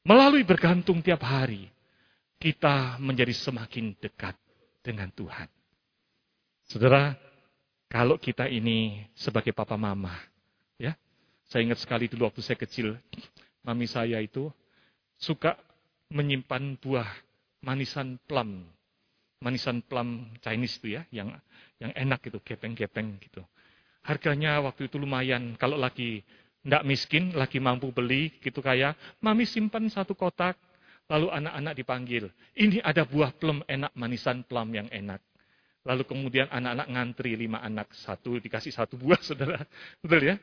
[0.05, 1.69] Melalui bergantung tiap hari,
[2.39, 4.37] kita menjadi semakin dekat
[4.81, 5.49] dengan Tuhan.
[6.69, 7.17] Saudara,
[7.89, 10.13] kalau kita ini sebagai papa mama,
[10.77, 10.93] ya,
[11.49, 12.95] saya ingat sekali dulu waktu saya kecil,
[13.65, 14.53] mami saya itu
[15.17, 15.57] suka
[16.13, 17.09] menyimpan buah
[17.65, 18.65] manisan plum.
[19.39, 21.31] Manisan plum Chinese itu ya, yang
[21.79, 23.47] yang enak gitu, gepeng-gepeng gitu.
[24.03, 25.55] Harganya waktu itu lumayan.
[25.55, 26.27] Kalau lagi
[26.65, 30.59] tidak miskin, lagi mampu beli gitu kayak, mami simpan satu kotak,
[31.07, 32.25] lalu anak-anak dipanggil.
[32.59, 35.23] Ini ada buah plum enak, manisan plum yang enak.
[35.87, 39.63] Lalu kemudian anak-anak ngantri lima anak, satu dikasih satu buah, saudara.
[40.03, 40.37] Betul ya?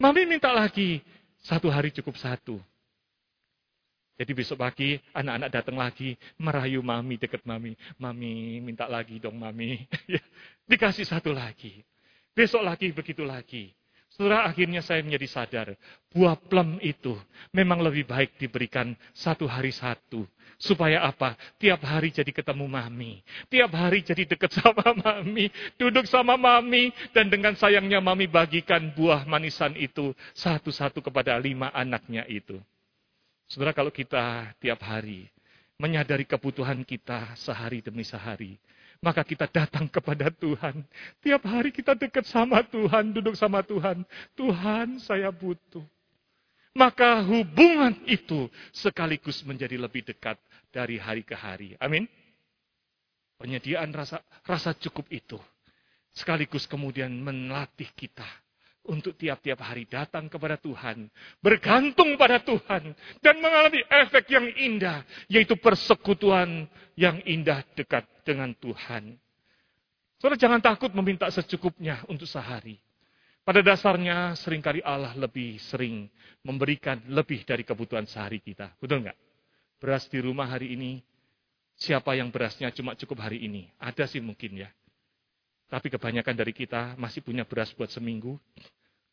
[0.00, 0.98] Mami minta lagi.
[1.38, 2.58] Satu hari cukup satu.
[4.18, 7.78] Jadi besok pagi anak-anak datang lagi merayu mami dekat mami.
[8.02, 9.86] Mami minta lagi dong mami.
[10.70, 11.86] Dikasih satu lagi.
[12.34, 13.70] Besok lagi begitu lagi.
[14.10, 15.68] Setelah akhirnya saya menjadi sadar.
[16.10, 17.14] Buah plum itu
[17.54, 20.26] memang lebih baik diberikan satu hari satu.
[20.58, 21.38] Supaya apa?
[21.62, 23.22] Tiap hari jadi ketemu mami.
[23.46, 25.46] Tiap hari jadi dekat sama mami.
[25.78, 26.90] Duduk sama mami.
[27.14, 30.10] Dan dengan sayangnya mami bagikan buah manisan itu.
[30.34, 32.58] Satu-satu kepada lima anaknya itu.
[33.48, 35.26] Saudara kalau kita tiap hari
[35.80, 38.60] menyadari kebutuhan kita sehari demi sehari.
[38.98, 40.82] Maka kita datang kepada Tuhan.
[41.22, 44.02] Tiap hari kita dekat sama Tuhan, duduk sama Tuhan.
[44.34, 45.86] Tuhan saya butuh
[46.78, 50.38] maka hubungan itu sekaligus menjadi lebih dekat
[50.70, 51.74] dari hari ke hari.
[51.82, 52.06] Amin.
[53.34, 55.38] Penyediaan rasa rasa cukup itu
[56.14, 58.26] sekaligus kemudian melatih kita
[58.88, 61.12] untuk tiap-tiap hari datang kepada Tuhan,
[61.44, 69.14] bergantung pada Tuhan, dan mengalami efek yang indah, yaitu persekutuan yang indah dekat dengan Tuhan.
[70.18, 72.80] Saudara jangan takut meminta secukupnya untuk sehari.
[73.46, 76.10] Pada dasarnya sering kali Allah lebih sering
[76.44, 78.76] memberikan lebih dari kebutuhan sehari kita.
[78.76, 79.16] Betul nggak?
[79.78, 81.00] Beras di rumah hari ini,
[81.78, 83.70] siapa yang berasnya cuma cukup hari ini?
[83.78, 84.68] Ada sih mungkin ya.
[85.68, 88.40] Tapi kebanyakan dari kita masih punya beras buat seminggu.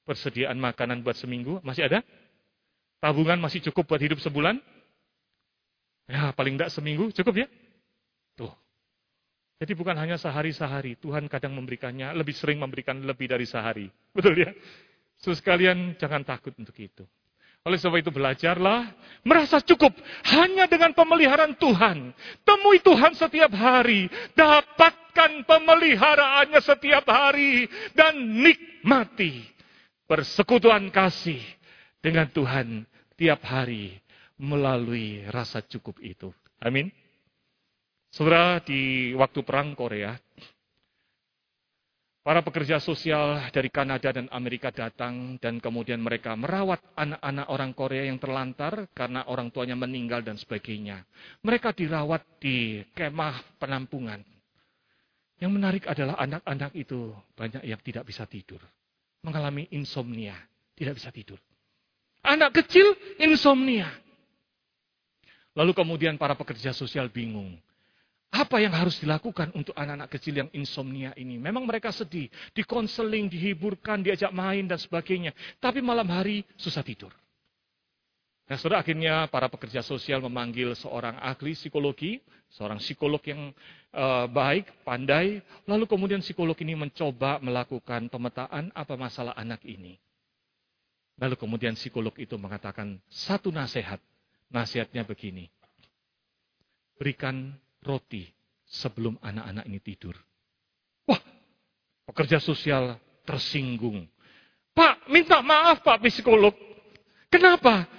[0.08, 2.00] Persediaan makanan buat seminggu, masih ada?
[3.04, 4.58] Tabungan masih cukup buat hidup sebulan?
[6.08, 7.48] Ya, paling tidak seminggu cukup ya?
[8.38, 8.54] Tuh.
[9.60, 13.89] Jadi bukan hanya sehari-sehari, Tuhan kadang memberikannya, lebih sering memberikan lebih dari sehari.
[14.15, 14.52] Betul ya?
[15.20, 17.04] So sekalian jangan takut untuk itu.
[17.65, 18.94] Oleh sebab itu belajarlah
[19.26, 19.89] merasa cukup
[20.38, 22.13] hanya dengan pemeliharaan Tuhan.
[22.46, 24.06] Temui Tuhan setiap hari,
[25.15, 29.47] dapatkan pemeliharaannya setiap hari dan nikmati
[30.12, 31.39] persekutuan kasih
[32.04, 32.84] dengan Tuhan
[33.15, 33.95] tiap hari
[34.36, 36.36] melalui rasa cukup itu.
[36.60, 36.91] Amin.
[38.12, 40.19] Saudara, di waktu perang Korea,
[42.25, 48.10] Para pekerja sosial dari Kanada dan Amerika datang dan kemudian mereka merawat anak-anak orang Korea
[48.10, 51.06] yang terlantar karena orang tuanya meninggal dan sebagainya.
[51.45, 54.25] Mereka dirawat di kemah penampungan.
[55.36, 58.63] Yang menarik adalah anak-anak itu banyak yang tidak bisa tidur.
[59.19, 60.36] Mengalami insomnia,
[60.78, 61.39] tidak bisa tidur.
[62.24, 63.91] Anak kecil insomnia.
[65.56, 67.56] Lalu kemudian para pekerja sosial bingung.
[68.36, 71.39] Apa yang harus dilakukan untuk anak-anak kecil yang insomnia ini?
[71.39, 75.32] Memang mereka sedih, dikonseling, dihiburkan, diajak main dan sebagainya.
[75.63, 77.15] Tapi malam hari susah tidur.
[78.46, 82.22] Nah, saudara akhirnya para pekerja sosial memanggil seorang ahli psikologi,
[82.54, 83.50] seorang psikolog yang
[83.90, 85.42] uh, baik, pandai.
[85.66, 89.98] Lalu kemudian psikolog ini mencoba melakukan pemetaan apa masalah anak ini.
[91.18, 93.98] Lalu kemudian psikolog itu mengatakan satu nasihat.
[94.46, 95.50] Nasihatnya begini.
[97.02, 97.50] Berikan
[97.82, 98.30] roti
[98.70, 100.14] sebelum anak-anak ini tidur.
[101.10, 101.18] Wah,
[102.06, 104.06] pekerja sosial tersinggung.
[104.78, 106.54] Pak, minta maaf Pak psikolog.
[107.34, 107.90] Kenapa?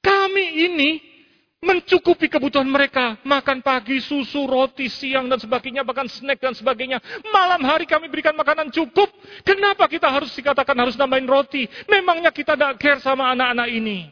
[0.00, 0.90] Kami ini
[1.60, 3.20] mencukupi kebutuhan mereka.
[3.22, 5.84] Makan pagi, susu, roti, siang, dan sebagainya.
[5.84, 6.98] Bahkan snack dan sebagainya.
[7.28, 9.12] Malam hari kami berikan makanan cukup.
[9.44, 11.68] Kenapa kita harus dikatakan harus nambahin roti?
[11.86, 14.08] Memangnya kita tidak care sama anak-anak ini?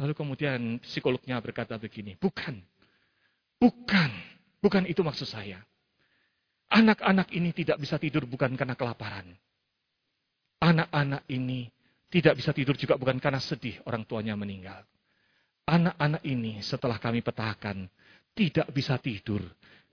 [0.00, 2.56] Lalu kemudian psikolognya berkata begini, bukan.
[3.60, 4.10] Bukan,
[4.64, 5.60] bukan itu maksud saya.
[6.72, 9.28] Anak-anak ini tidak bisa tidur bukan karena kelaparan.
[10.64, 11.68] Anak-anak ini
[12.10, 14.82] tidak bisa tidur juga bukan karena sedih orang tuanya meninggal.
[15.70, 17.86] Anak-anak ini setelah kami petakan
[18.34, 19.40] tidak bisa tidur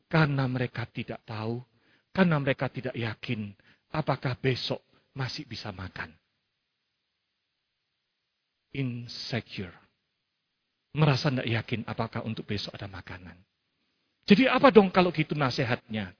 [0.09, 1.61] karena mereka tidak tahu,
[2.09, 3.53] karena mereka tidak yakin
[3.93, 4.81] apakah besok
[5.13, 6.09] masih bisa makan.
[8.73, 9.73] Insecure.
[10.97, 13.37] Merasa tidak yakin apakah untuk besok ada makanan.
[14.27, 16.11] Jadi apa dong kalau gitu nasihatnya?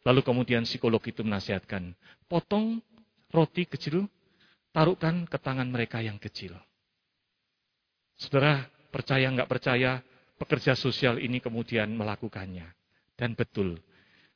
[0.00, 1.92] Lalu kemudian psikolog itu menasihatkan,
[2.24, 2.80] potong
[3.28, 4.08] roti kecil,
[4.70, 6.54] taruhkan ke tangan mereka yang kecil.
[8.20, 10.02] Saudara, percaya nggak percaya,
[10.36, 12.68] pekerja sosial ini kemudian melakukannya.
[13.16, 13.80] Dan betul,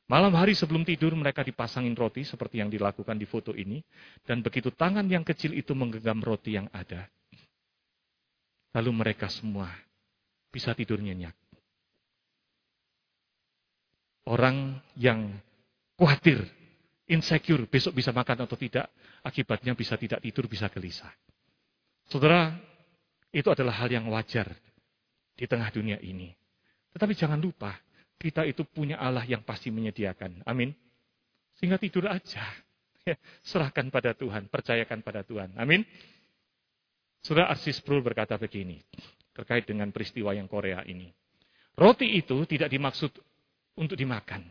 [0.09, 3.81] malam hari sebelum tidur mereka dipasangin roti seperti yang dilakukan di foto ini.
[4.25, 7.05] Dan begitu tangan yang kecil itu menggenggam roti yang ada.
[8.75, 9.71] Lalu mereka semua
[10.51, 11.35] bisa tidur nyenyak.
[14.25, 15.37] Orang yang
[15.95, 16.41] khawatir,
[17.05, 18.89] insecure, besok bisa makan atau tidak,
[19.25, 21.09] akibatnya bisa tidak tidur, bisa gelisah.
[22.05, 22.53] Saudara,
[23.33, 24.53] itu adalah hal yang wajar
[25.33, 26.29] di tengah dunia ini.
[26.93, 27.73] Tetapi jangan lupa,
[28.21, 30.45] kita itu punya Allah yang pasti menyediakan.
[30.45, 30.71] Amin.
[31.57, 32.45] Sehingga tidur aja.
[33.05, 35.53] Ya, serahkan pada Tuhan, percayakan pada Tuhan.
[35.61, 35.85] Amin.
[37.21, 38.81] Saudara Arsis Prul berkata begini,
[39.29, 41.13] terkait dengan peristiwa yang Korea ini.
[41.77, 43.13] Roti itu tidak dimaksud
[43.77, 44.49] untuk dimakan.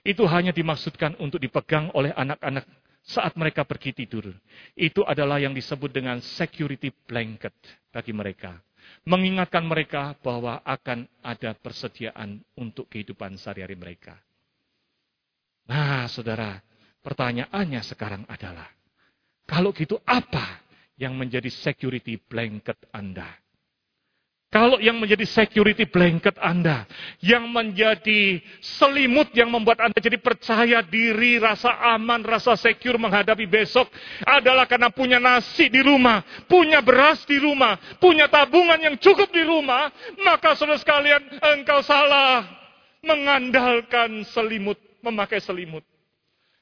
[0.00, 2.64] Itu hanya dimaksudkan untuk dipegang oleh anak-anak
[3.04, 4.30] saat mereka pergi tidur.
[4.76, 7.54] Itu adalah yang disebut dengan security blanket
[7.90, 8.60] bagi mereka.
[9.06, 14.16] Mengingatkan mereka bahwa akan ada persediaan untuk kehidupan sehari-hari mereka.
[15.70, 16.58] Nah, saudara,
[17.04, 18.66] pertanyaannya sekarang adalah,
[19.46, 20.64] kalau gitu apa
[20.98, 23.30] yang menjadi security blanket Anda?
[24.50, 26.82] Kalau yang menjadi security blanket Anda,
[27.22, 33.86] yang menjadi selimut yang membuat Anda jadi percaya diri, rasa aman, rasa secure menghadapi besok
[34.26, 39.46] adalah karena punya nasi di rumah, punya beras di rumah, punya tabungan yang cukup di
[39.46, 39.86] rumah,
[40.26, 42.42] maka saudara sekalian engkau salah
[43.06, 45.86] mengandalkan selimut, memakai selimut.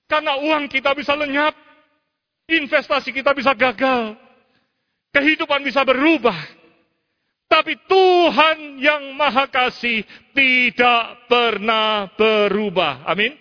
[0.04, 1.56] Karena uang kita bisa lenyap,
[2.52, 4.12] investasi kita bisa gagal,
[5.16, 6.57] kehidupan bisa berubah.
[7.48, 10.04] Tapi Tuhan yang Maha Kasih
[10.36, 13.08] tidak pernah berubah.
[13.08, 13.32] Amin.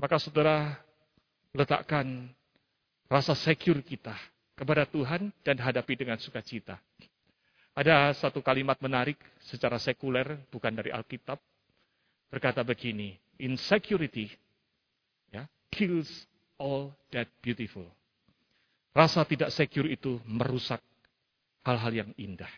[0.00, 0.80] Maka saudara,
[1.52, 2.28] letakkan
[3.08, 4.16] rasa secure kita
[4.56, 6.80] kepada Tuhan dan hadapi dengan sukacita.
[7.76, 11.36] Ada satu kalimat menarik secara sekuler, bukan dari Alkitab,
[12.32, 14.32] berkata begini, insecurity
[15.28, 16.08] ya, kills
[16.56, 17.84] all that beautiful.
[18.96, 20.80] Rasa tidak secure itu merusak
[21.66, 22.50] hal-hal yang indah.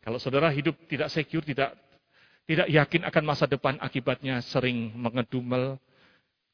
[0.00, 1.76] Kalau saudara hidup tidak secure, tidak
[2.44, 5.80] tidak yakin akan masa depan akibatnya sering mengedumel,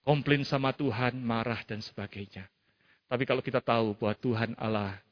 [0.07, 2.47] komplain sama Tuhan, marah dan sebagainya.
[3.11, 5.03] Tapi kalau kita tahu bahwa Tuhan Allah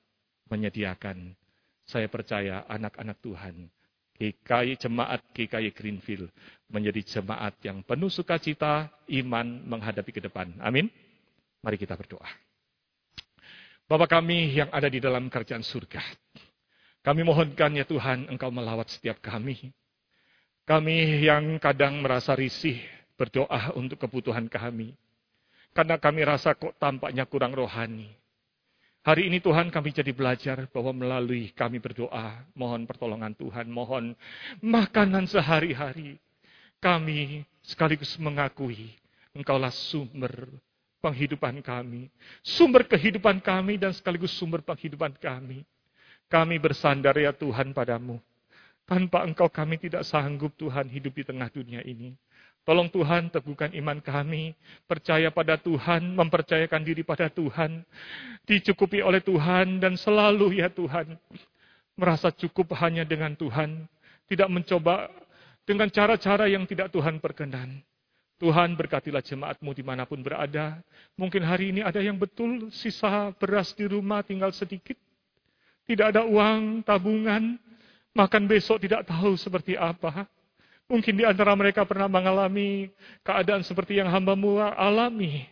[0.46, 1.34] menyediakan,
[1.82, 3.66] saya percaya anak-anak Tuhan,
[4.18, 6.30] GKI Jemaat GKI Greenfield
[6.70, 8.86] menjadi jemaat yang penuh sukacita,
[9.18, 10.54] iman menghadapi ke depan.
[10.62, 10.86] Amin.
[11.58, 12.26] Mari kita berdoa.
[13.88, 15.98] Bapak kami yang ada di dalam kerajaan surga,
[17.08, 19.72] kami mohonkan ya Tuhan, Engkau melawat setiap kami.
[20.68, 22.76] Kami yang kadang merasa risih
[23.16, 24.92] berdoa untuk kebutuhan kami.
[25.72, 28.12] Karena kami rasa kok tampaknya kurang rohani.
[29.08, 34.12] Hari ini Tuhan kami jadi belajar bahwa melalui kami berdoa, mohon pertolongan Tuhan, mohon
[34.60, 36.20] makanan sehari-hari.
[36.76, 38.92] Kami sekaligus mengakui
[39.32, 40.44] Engkaulah sumber
[41.00, 42.12] penghidupan kami,
[42.44, 45.64] sumber kehidupan kami dan sekaligus sumber penghidupan kami.
[46.28, 48.20] Kami bersandar ya Tuhan padamu.
[48.84, 52.12] Tanpa engkau kami tidak sanggup Tuhan hidup di tengah dunia ini.
[52.68, 54.52] Tolong Tuhan teguhkan iman kami,
[54.84, 57.80] percaya pada Tuhan, mempercayakan diri pada Tuhan,
[58.44, 61.16] dicukupi oleh Tuhan dan selalu ya Tuhan,
[61.96, 63.88] merasa cukup hanya dengan Tuhan,
[64.28, 65.08] tidak mencoba
[65.64, 67.80] dengan cara-cara yang tidak Tuhan perkenan.
[68.36, 70.78] Tuhan berkatilah jemaatmu di mana pun berada.
[71.16, 74.94] Mungkin hari ini ada yang betul sisa beras di rumah tinggal sedikit
[75.88, 77.56] tidak ada uang, tabungan,
[78.12, 80.28] makan besok tidak tahu seperti apa.
[80.84, 82.92] Mungkin di antara mereka pernah mengalami
[83.24, 85.48] keadaan seperti yang hambamu alami.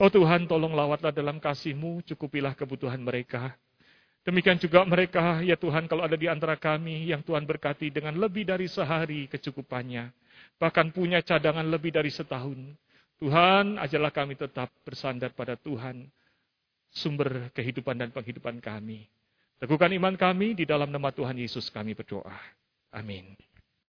[0.00, 3.52] Oh Tuhan, tolong lawatlah dalam kasih-Mu, cukupilah kebutuhan mereka.
[4.24, 8.48] Demikian juga mereka, ya Tuhan, kalau ada di antara kami yang Tuhan berkati dengan lebih
[8.48, 10.08] dari sehari kecukupannya.
[10.56, 12.56] Bahkan punya cadangan lebih dari setahun.
[13.20, 16.08] Tuhan, ajalah kami tetap bersandar pada Tuhan,
[16.88, 19.04] sumber kehidupan dan penghidupan kami.
[19.62, 22.34] Teguhkan iman kami di dalam nama Tuhan Yesus kami berdoa.
[22.94, 23.34] Amin.